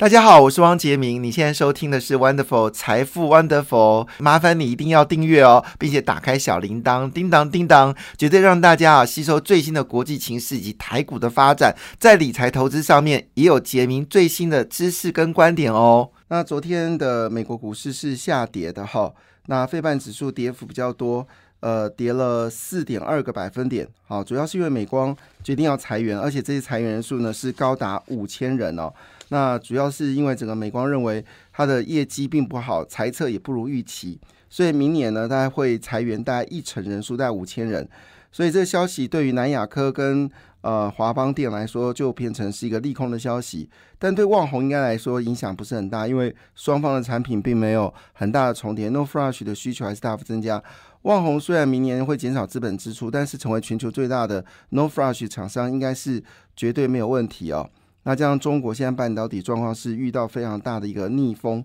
[0.00, 1.22] 大家好，我是汪杰明。
[1.22, 16.08] 你现在收听的是 Wonderful 财富 Wonderful，麻烦你一定要订阅哦，并且打开小铃铛，叮当叮当，绝对让大家啊吸收最新的国际情势以及台股的发展，在理财投资上面也有杰明最新的知识跟观点哦。
[16.28, 19.12] 那昨天的美国股市是下跌的哈，
[19.48, 21.28] 那费半指数跌幅比较多，
[21.60, 23.86] 呃，跌了四点二个百分点。
[24.06, 25.14] 好，主要是因为美光
[25.44, 28.90] 决定要裁员，而且这些裁员人数呢是高达五千人哦。
[29.30, 37.88] 那主要是因为整个美光认为它的业绩并不好，财测也不如预期，所以明年呢，大概会裁员大概一成人数，大概五千人。
[38.32, 40.30] 所以这个消息对于南亚科跟
[40.60, 43.68] 呃华邦电来说，就变成是一个利空的消息。
[43.98, 50.62] 但对旺宏应该来说影响不是很大，因为双方的产品并没有很大的重叠，No Flash 的需求还是大幅增加。
[51.02, 56.22] 旺宏虽然明年会减少资本支出，但是成为全球最大的 No Flash 厂商，应该是
[56.54, 57.68] 绝对没有问题哦。
[58.04, 61.64] 那这样，中国现在半导体状况是遇到非常大的一个逆风。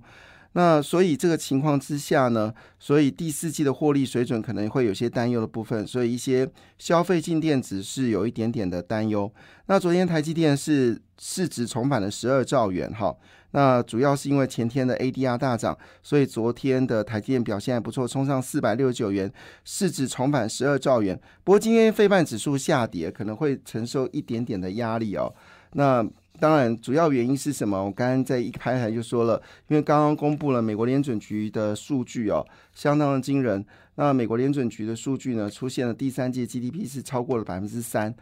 [0.57, 5.85] 那所以这个情况之下呢，所以第四季的获利水准可能会有些担忧的部分。
[5.85, 9.29] 所以一些消费性电子是有一点点的担忧。
[9.65, 13.13] 那昨天台积电是市值重返了十二兆元哈。
[13.51, 19.31] 那主要是因为前天的 ADR 大涨，所以昨天的台积电表现还不错，冲上四百六十九元，
[19.65, 21.19] 市值重返十二兆元。
[21.43, 25.33] 不过今天费半指数下跌，可能会承受一点点的压力哦。
[25.73, 26.05] 那
[26.39, 27.83] 当然，主要原因是什么？
[27.83, 33.65] 我刚刚在一开台就说了，因为刚刚公布了美国联准局的数据哦，相当的惊人。
[33.95, 38.13] 那美国联准局的数据呢，出现了第三届 GDP 是超过了百分之三，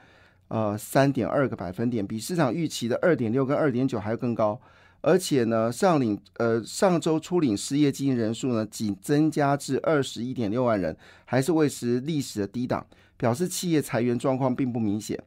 [0.48, 4.60] 呃，三点二个百分点，比市场预期的二点六跟二点九还要更高。
[5.02, 12.86] 而且呢，上领呃上周初领失业金人数呢，仅增加至二十一点六万人，还是维持历史的低档，
[13.18, 15.22] 表示企业裁员状况并不明显。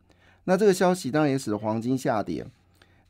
[0.44, 2.46] 那这个消息当然也使得黄金下跌。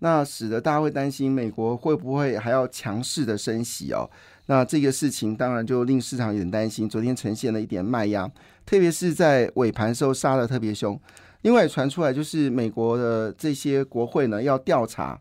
[0.00, 4.08] 那使得大家会担心美国会不会还要强势的升息哦？
[4.46, 6.88] 那这个事情当然就令市场有点担心。
[6.88, 8.30] 昨天呈现了一点卖压，
[8.66, 11.00] 特别是在尾盘时候杀的特别凶。
[11.42, 15.18] 另外传出来就是美国的这些国会呢要调查，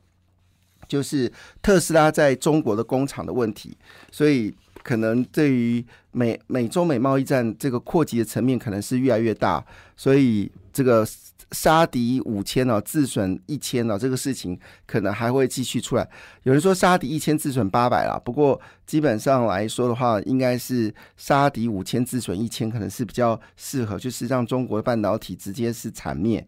[0.87, 1.31] 就是
[1.61, 3.77] 特斯拉在中国的工厂的问题，
[4.11, 4.53] 所以
[4.83, 9.65] 可能对于美美中美贸易战这个扩及的层面可能是越来越大，
[9.95, 11.07] 所以这个。
[11.51, 16.07] 杀敌五千哦，自损一千哦，这个事情可能还会继续出来。
[16.43, 26.47] 有人说杀敌一千，自损八百啦，不过基本上来说的话，应该是杀敌五千，自损一千，可能是比较适合，就是让中国的半导体直接是惨灭。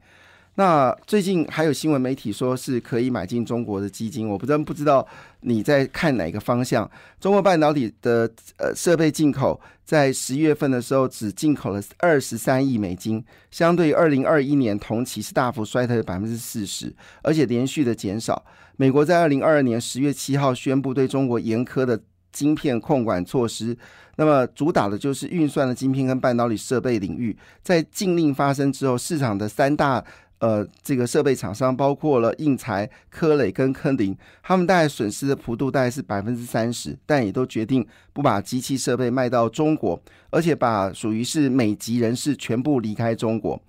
[0.57, 5.07] 那最近还有新闻媒体说是可以买进中国的基金，我不知道不知道
[5.41, 6.89] 你在看哪个方向？
[7.19, 16.91] 中国半导体的呃设备进口在十一月份的时候只进口了二十三亿美金，相对于二零二一年同期是大幅衰退百分之四十，
[17.21, 18.43] 而且连续的减少。
[18.77, 22.01] 美国在二零二二年十月七号宣布对中国严苛的
[22.31, 23.77] 晶片控管措施，
[24.15, 27.37] 那么主打的就是运算的晶片跟半导体设备领域。
[27.61, 30.03] 在禁令发生之后，市场的三大
[30.39, 39.99] 呃，这个设备厂商包括了应材、科磊跟科林，他们大概损失的幅度大概是百分之三十，但也都决定不把机器设备卖到中国，
[40.29, 43.59] 而且把属于是美籍人士全部离开中国。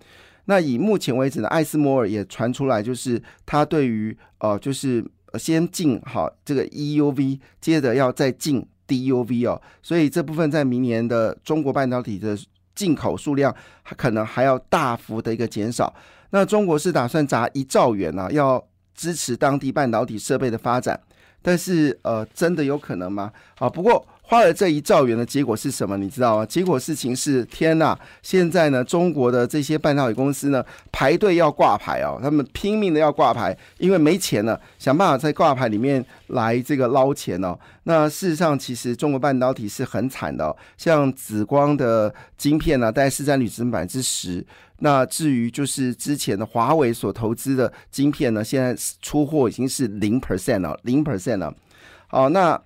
[0.44, 5.04] 那以目前为止呢，艾斯摩尔也传出来，就是他对于呃，就是
[5.38, 12.38] 先进好这个 EUV，接着要再进 DUV 哦，所以这部分在明年的中国半导体的
[12.74, 13.54] 进口数量，
[13.96, 15.94] 可能还要大幅的一个减少。
[16.30, 18.62] 那中国是打算砸一兆元呢，要
[18.94, 21.00] 支持当地半导体设备的发展，
[21.40, 23.32] 但是呃，真的有可能吗？
[23.58, 24.06] 啊，不过。
[24.30, 25.96] 花了这一兆元的结果是什么？
[25.96, 26.44] 你知道吗？
[26.44, 27.98] 结果事情是天呐！
[28.22, 30.62] 现在呢，中国的这些半导体公司呢，
[30.92, 37.58] 排队要挂牌哦，他们拼命的要挂牌，因为没钱了，想办法在挂牌里面来这个捞钱哦。
[37.84, 44.44] 那事实上，其实中国半导体是很惨的，像紫光的晶片呢，大概市占率只百分之十。
[44.80, 51.54] 那至于就是之前的华为所投资的晶片呢，现在出货已经是零 percent 了，零 percent 了。
[52.08, 52.60] 好，那。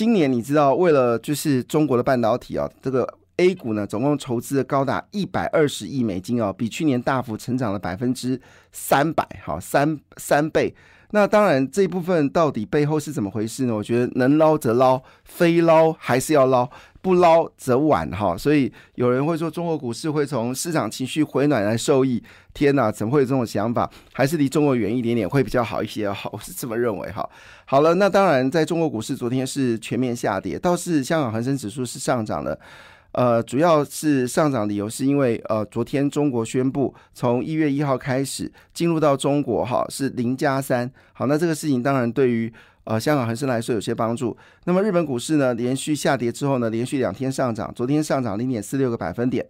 [0.00, 3.06] 今年你知道，为了就是中国的半导体啊，这个
[3.36, 8.40] A 股呢，总共筹资高达一百二十亿美金哦，比去年大幅成长了百分之
[8.72, 10.74] 三百，好三三倍。
[11.12, 13.74] 那当然，这部分到底背后是怎么回事呢？
[13.74, 16.68] 我觉得能捞则捞，非捞还是要捞，
[17.02, 18.36] 不捞则晚哈。
[18.36, 22.22] 所以有人会说，中国股市会从市场情绪回暖来受益。
[22.52, 23.90] 天哪，怎么会有这种想法？
[24.12, 26.10] 还是离中国远一点点会比较好一些？
[26.10, 27.28] 好，我是这么认为哈。
[27.64, 32.58] 好了，那当然，在中国股市昨天是全面下跌，倒是香港恒生指数是上涨了。
[33.12, 42.52] 呃，主要是上涨理由是因为呃，昨天中国宣布从一月一号开始进入到中国哈是零加三，好，那这个事情当然对于
[42.84, 44.36] 呃香港恒生来说有些帮助。
[44.64, 49.44] 那么日本股市呢，连续下跌之后呢，连续两天上涨，昨天上涨零点四六个百分点。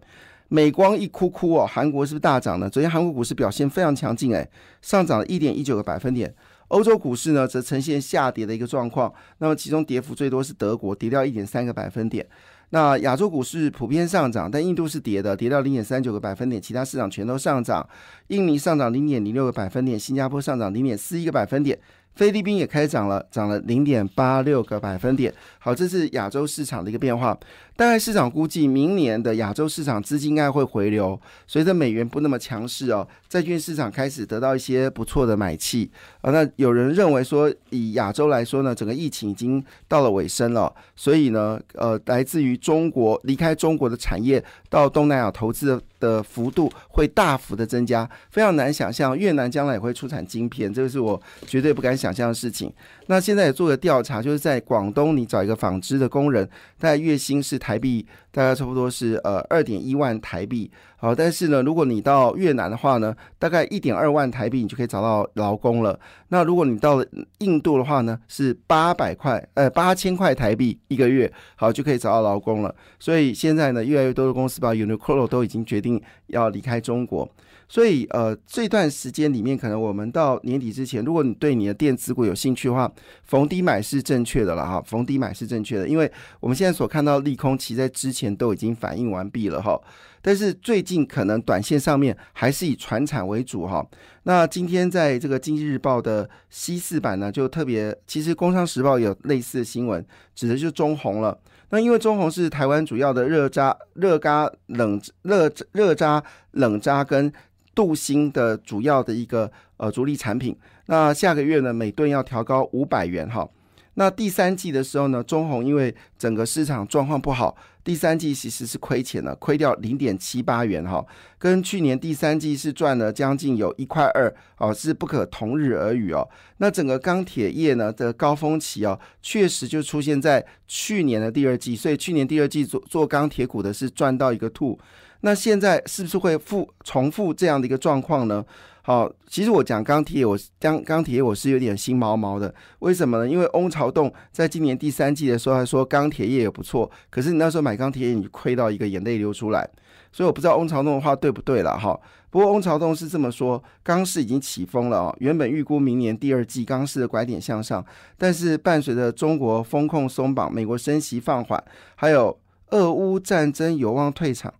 [0.47, 2.69] 美光一哭哭哦，韩国是不是大涨呢？
[2.69, 4.49] 昨天韩国股市表现非常强劲，诶，
[4.81, 6.33] 上涨了一点一九个百分点。
[6.67, 9.13] 欧洲股市呢，则呈现下跌的一个状况。
[9.37, 12.25] 那么其中跌幅最多是德国，跌掉一点三个百分点。
[12.71, 16.61] 那亚洲股市普遍上涨，但印度是跌的，跌到零点三九个百分点。
[16.61, 17.87] 其他市场全都上涨，
[18.27, 21.77] 印尼上涨零点零六个百分点，新加坡上涨零点四一个百分点。
[22.15, 25.33] 菲律宾也开涨了，涨了零点八六个百分点。
[25.59, 27.37] 好，这是亚洲市场的一个变化。
[27.75, 35.89] 大概市场估计，明年的亚洲市场资金应该会回流，随着美元不那么强势哦，债券市场开始得到一些不错的买气
[36.21, 36.29] 啊。
[36.29, 45.81] 那有人认为说，以亚洲来说呢，整个疫情已经到了尾声了，所以呢，呃，来自于中国离开中国的产业到东南亚投资的。
[46.23, 49.15] 幅度会大幅的增加，非常难想象。
[49.15, 52.73] 越南将来也会出产晶片，这个是我绝对不敢想象的事情。
[53.05, 56.47] 那现在也做个调查，就是在广东，你找一个纺织的工人，
[56.79, 60.71] 大概月薪是台币，大概差不多是呃二点一万台币。
[60.97, 65.99] 好，但是呢，如果你到越南的话呢，大概一点二万台币，你就可以找到劳工了。
[66.29, 67.05] 那如果你到了
[67.39, 72.73] 印度的话呢，是八百块，呃八千块台币一个月，好就可以找到劳工了。
[72.99, 77.27] 所以现在呢，越来越多的公司，包括 Uniqlo 都已经决定要离开中国。
[77.71, 82.91] 所以呃，这段时间里面，可能我们到年底之前，如果你对你的电子股有兴趣的话，
[83.23, 89.79] 逢低买是正确的了哈，逢低买是正确的，因为我们现在所看到利空，其在之前都已经反应完毕了哈。
[90.21, 93.87] 但是最近可能短线上面还是以船产为主哈。
[94.23, 101.39] 那今天在这个经济日报的西四版呢，就特别，其实工商时报有类似的新闻，指的就是中红了。
[101.69, 106.21] 那因为中红是台湾主要的热渣、热轧冷热热渣
[106.51, 107.31] 冷渣跟
[107.73, 110.55] 镀锌的主要的一个呃主力产品。
[110.87, 113.49] 那下个月呢，每吨要调高五百元哈。
[113.95, 117.53] 那第三季的时候呢，中红因为整个市场状况不好，
[117.83, 121.05] 第三季其实是亏钱了，亏掉零点七八元哈，
[121.37, 126.25] 跟去年第三季是赚了将近有一块二哦，是不可同日而语哦。
[126.57, 134.79] 那整个钢铁业呢的高峰期哦，确实就出现在去年的第二季，所以去年第二季做做钢铁股的是赚到一个吐。
[135.21, 138.43] 那现在是不是会复重复这样的一个状况呢？
[138.83, 142.53] 好，其实我讲钢铁，我钢钢铁我是有点心毛毛的。
[142.79, 143.29] 为什么呢？
[143.29, 149.69] 因为翁朝栋在今年第三季的时候还说钢铁业也不错，可是你那时候买钢铁业，你亏到一个眼泪流出来。
[150.11, 151.97] 所以我不知道翁朝栋的话对不对了哈。
[152.31, 155.15] 不过翁朝栋是这么说，钢市已经起风了哦。
[155.19, 157.85] 原本预估明年第二季钢市的拐点向上，
[158.17, 161.63] 但是伴随着中国风控松绑、美国升息放缓，
[161.93, 162.35] 还有
[162.71, 164.51] 俄乌战争有望退场。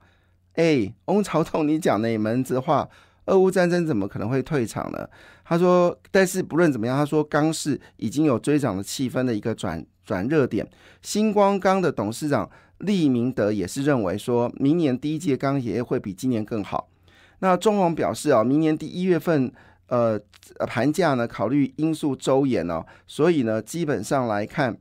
[0.53, 2.88] 哎，翁朝栋，你讲哪门子话。
[3.25, 5.07] 俄乌战争怎么可能会退场呢？
[5.45, 10.68] 他说，但是不论怎么样，他说钢市已经有追涨的气氛的一个转转热点。
[11.03, 12.50] 星光钢的董事长
[12.80, 16.89] 利明德也是认为，说明年第一届钢铁业会比今年更好。
[17.39, 19.51] 那中红表示啊，明年第一月份
[19.88, 20.19] 呃
[20.68, 24.77] 盘价呢，考虑因素周延哦，所以呢，基本上来看。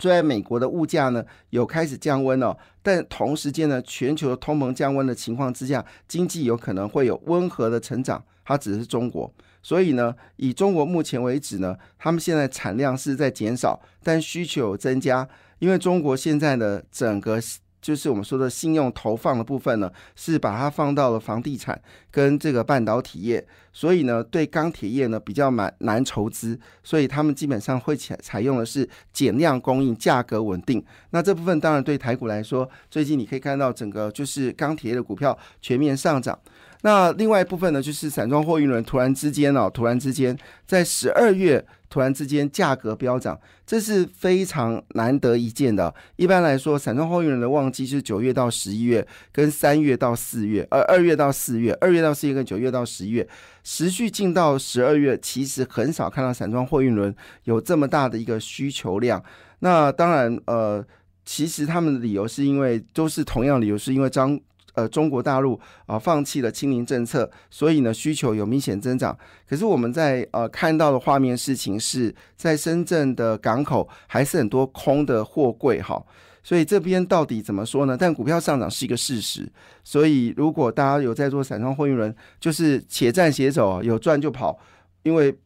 [0.00, 8.24] 虽然美国的物价呢有开始降温了，但同时间呢，全球的通膨降温的情况之下，经济有可能会有温和的成长。
[8.44, 9.32] 它只是中国，
[9.62, 15.28] 所以呢，以中国目前为止呢，他们现在产量是在减少，但需求增加，
[15.60, 17.38] 因为中国现在的整个。
[17.80, 30.84] 就是我们说的信用投放的部分呢，是把它放到了房地产跟这个半导体业，所以呢，对钢铁业呢比较难难筹资，所以他们基本上会采采用的是减量供应，价格稳定。
[31.10, 36.38] 那这部分当然对台股来说，最近你可以看到整个就是钢铁业的股票全面上涨。
[36.82, 45.94] 那另外一部分呢，就是散装货运轮突然之间哦，突然之间在十二月突然之间价格飙涨，这是非常难得一见的。
[46.16, 53.28] 一般来说，散装货运轮的旺季是九月到十一月，跟三月到四月，呃，二月到四月，二月到四月跟九月到十一月，
[53.62, 59.22] 持续进到十二月，其实很少看到散装货运轮有这么大的一个需求量。
[59.58, 60.82] 那当然，呃，
[61.26, 64.40] 其实他们的理由是因为都是同样理由，是因为张。
[64.74, 69.16] 呃，中国大陆啊，放弃了清零政策，所以呢，需求有明显增长。
[69.48, 76.02] 可是我们在呃看到的画面事情是在深圳的港口还是很多空的货柜哈，
[76.42, 77.96] 所以这边到底怎么说呢？
[77.98, 79.50] 但股票上涨是一个事实，
[79.82, 84.58] 所以如果大家有在做散装货运轮，就是且战且走，有赚就跑，
[85.02, 85.36] 因为。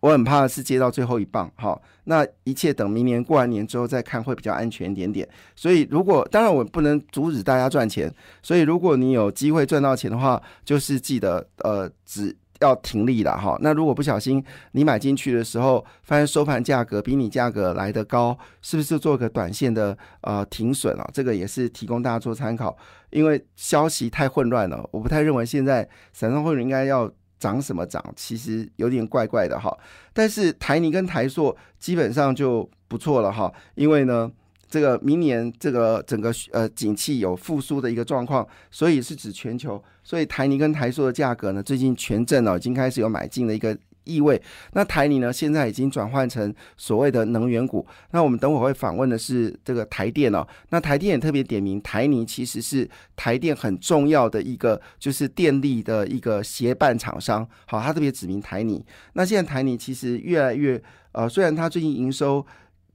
[0.00, 5.28] 我很怕是接到最后一棒，哈，那一切等明年过完年之后再看会比较安全一点点。
[5.54, 13.56] 所以如果当然我不能阻止大家赚钱，所以如果你有机会赚到钱的话，就是记得呃只要停利了哈。
[13.60, 21.08] 那如果不小心你买进去的时候，发现收盘价格比你价格来得高，是不是做个短线的呃停损啊？
[21.12, 22.76] 这个也是提供大家做参考，
[23.10, 27.08] 因为消息太混乱了，我不太认为现在散装货运应该要
[27.38, 29.76] 涨什么涨，其实有点怪怪的哈。
[30.12, 34.30] 但是台泥跟台塑基本上就不错了哈，因为呢。
[34.70, 43.74] 这个明年这个整个呃景气有复苏的一个状况，所以是指全球，所以台泥跟台塑的价格呢，最近全镇哦已经开始有买进的一个
[44.08, 44.40] 意味。
[44.72, 47.86] 那台泥呢，现在已经转换成所谓的能源股。
[48.12, 50.46] 那我们等会会访问的是这个台电哦。
[50.70, 57.46] 那台电也特别点名，台泥其实是台电很重要的一个就是电力的一个协办厂商。
[57.66, 58.84] 好，他特别指明台泥。
[59.12, 62.44] 那现在台泥其实越来越呃，虽然它最近营收。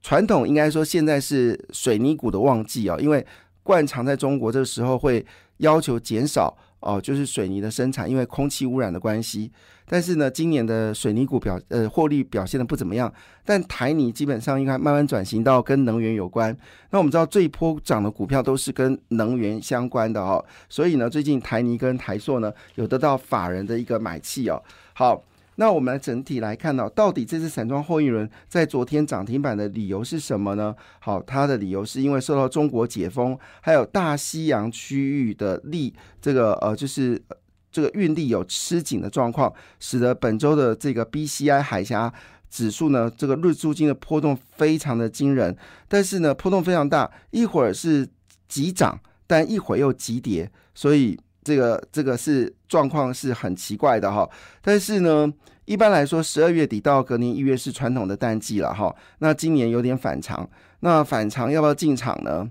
[0.06, 3.26] 传统应该说现在是水泥股的旺季啊，因为
[3.62, 5.24] 惯常在中国这个时候会
[5.56, 6.54] 要求减少
[6.84, 9.50] 哦，就是水泥的生产，因为空气污染的关系。
[9.86, 13.12] 但是呢，今年的水泥股表呃获利表现的不怎么样，
[13.44, 16.56] 但台泥基本上应该慢慢转型到跟能源有关。
[16.90, 24.62] 那我们知道这一波涨的股票都是跟能源相关的哦，所以呢，最近台泥跟台塑呢有得到法人的一个买气哦。
[24.92, 25.22] 好。
[25.56, 30.74] 那我们整体来看到，到底这次散装货运轮在昨天涨停板的理由是什么呢？
[30.98, 37.22] 好，它的理由是因为受到中国解封，还有大西洋区域的力，这个呃，就是
[37.70, 42.12] 这个运力有吃紧的状况，使得本周的这个 BCI 海峡
[42.50, 45.56] 指数呢，这个日租金的波动非常的惊人，
[45.88, 48.08] 但是呢，波动非常大，一会儿是
[48.48, 51.18] 急涨，但一会儿又急跌，所以。
[51.44, 54.28] 这个这个是状况是很奇怪的哈，
[54.62, 55.30] 但是呢，
[55.66, 58.94] 一般来说，十二月底到隔年一月是传统的淡季了哈。
[59.18, 60.48] 那今年有点反常，
[60.80, 62.50] 那反常要不要进场呢？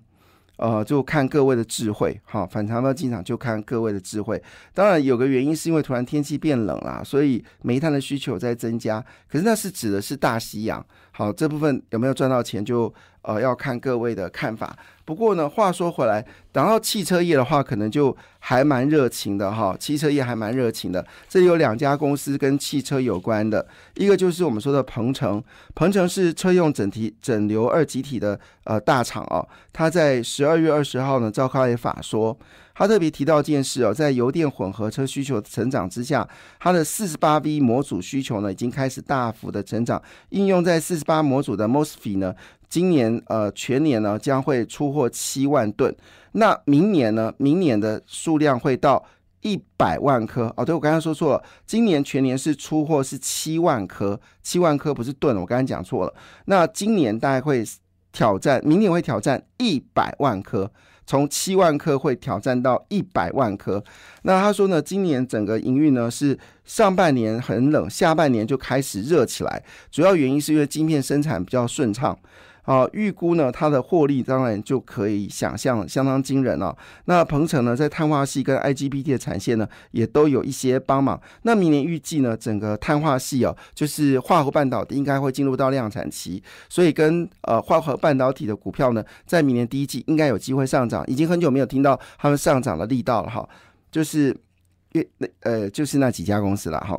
[0.58, 2.46] 呃，就看各位的智慧哈。
[2.46, 4.42] 反常要不要进场，就看各位的智慧。
[4.72, 9.04] 当然，有个原因是因为突然天气变冷了，所以煤炭的需求在增加。
[9.28, 10.86] 可是那是指的是大西洋。
[11.12, 14.78] 好，这部分有没有赚到钱，就呃要看各位的看法。
[15.06, 19.76] 不过呢，话说回来，等到汽车业的话，可能就还蛮热情的哈。
[19.78, 21.06] 汽车业还蛮热情的。
[21.28, 29.46] 这里有两家公司跟汽车有关的，一个就是我们说的鹏程，鹏程是车用整体整流二极体的呃大厂哦。
[29.74, 32.38] 它在十二月二十号呢召开法说，
[32.74, 36.26] 他特别提到一件事哦，在油电混合车需求成长之下，
[36.62, 42.34] 它的四十八 V 模组需求呢已经开始大幅的成长，应用在四十八模组的 MOSFET 呢。
[42.74, 45.96] 今年呃全年呢将会出货七万吨，
[46.32, 47.32] 那明年呢？
[47.38, 49.06] 明年的数量会到
[49.42, 50.66] 一百万颗哦。
[50.66, 56.16] 对我刚刚说错了，今年全年是出货是七万颗，七万颗不是吨，我刚刚讲错了。
[56.46, 57.64] 那今年大概会
[58.12, 60.72] 挑战，明年会挑战一百万颗，
[61.06, 63.84] 从七万颗会挑战到一百万颗。
[64.24, 72.18] 那他说呢，今年整个营运呢是上半年很冷，下半年就开始热起来，主要原因是因为晶片生产比较顺畅。
[72.66, 76.76] 好，预估呢，它的获利当然就可以想象相当惊人了。
[77.06, 81.22] 那鹏程呢，在碳化系跟 IGBT 的产线呢，也都有一些帮忙。
[81.42, 91.06] 那明年预计呢，整个碳化系哦，就是化合半导体应该会进入到量产期，所以跟呃化合半导体的股票呢，在明年第一季应该有机会上涨。
[91.08, 93.48] 已经很久没有听到他们上涨的力道了哈，
[93.92, 94.34] 就是
[94.94, 96.98] 越那呃，就是那几家公司了哈。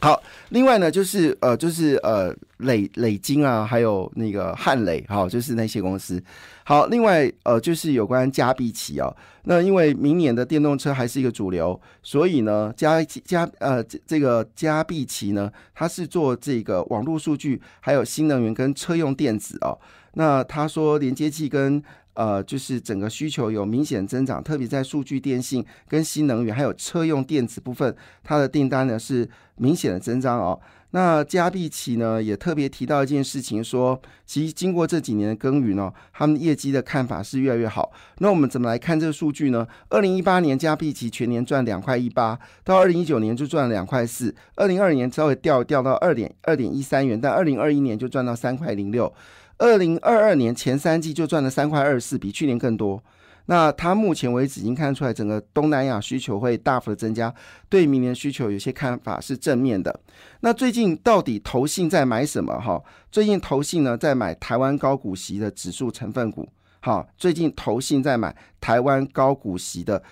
[0.00, 6.22] 好，另外呢，就是呃，就是呃，磊磊晶啊，还有那个汉磊，好，就是那些公司。
[6.64, 9.10] 好，另外呃，就是有关加必奇啊，
[9.44, 19.78] 那因为明年的电动车还是一个主流，所以呢，加加呃，这个加必奇呢，它是做这个网络数据，还有新能源跟车用电子哦。
[20.16, 21.82] 那他说连接器跟
[22.14, 30.60] 呃，就是整个需求有明显增长，特别在数据电信、跟新能源还有车用电子部分，它的订单呢是明显的增长哦。
[30.90, 37.90] 那加必奇呢也特别提到一件事情，说其实经过这几年的耕耘哦，他们业绩的看法是越来越好。
[38.18, 39.66] 那我们怎么来看这个数据呢？
[39.88, 49.12] 二零一八年加必奇全年赚两块一八，到二零一九年就赚了两块四，二零二年稍微掉掉到二点二点一三元，但二零二一年就赚到三块零六。
[49.58, 53.02] 二零二二年前三季就赚了三块二四，比去年更多。
[53.46, 57.32] 那他目前为止已经看出来，整个东南亚需求会大幅的增加，
[57.68, 60.00] 对明年需求有些看法是正面的。
[60.40, 62.58] 那最近到底投信在买什么？
[62.58, 62.82] 哈，
[63.12, 66.48] 最近投信呢在买台湾高股息的指数成分股。
[66.80, 70.02] 好，最近投信在买台湾高股息的。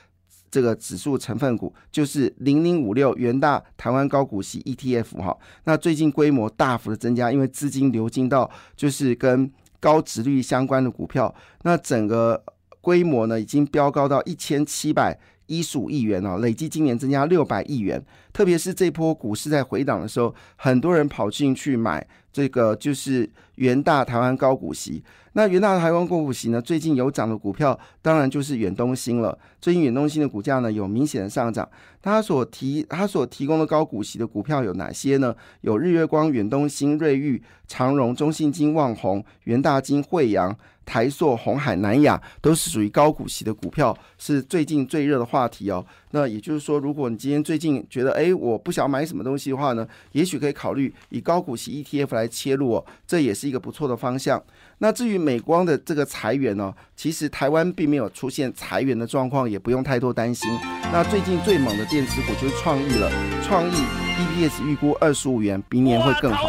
[0.52, 12.44] 这个指数成分股就是零零五六元大台湾高股息 ETF 哈，那最近规模大幅的增加，因为资金流进到就是跟高值率相关的股票，那整个
[12.82, 18.02] 规模呢已经飙高到一千七百一十五亿元哦，累计今年增加六百亿元。
[18.32, 25.02] 特别是这波股市在回档的时候，很多人跑进去买这个就是元大台湾高股息。
[25.34, 29.38] 那元大台湾高股息呢，最近有涨的股票，当然就是远东新了。
[29.60, 31.66] 最近远东新的股价呢有明显的上涨。
[32.02, 35.34] 它所提它所提供的高股息的股票有哪些呢？
[35.62, 40.54] 有日月光、远东新、瑞昱、长荣、中信金、旺宏、元大金、惠阳。
[40.84, 45.84] 台塑、红海、南亚都是属于高股息的股票，是最近最热的话题哦。
[46.10, 54.42] 那也就是说，如果你今天最近觉得，哎，我不想买什么东西的话呢，也许可以考虑以高股息 ETF 来切入哦，这也是一个不错的方向。
[54.78, 60.50] 那至于美光的这个裁员呢，其实台湾并没有出现裁员的状况，也不用太多担心。
[60.92, 63.10] 那最近最猛的电子股就是创意了，
[63.42, 66.48] 创意 EPS 预估二十五元，明年会更好。